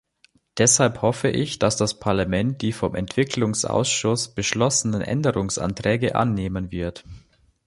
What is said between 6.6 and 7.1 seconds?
wird.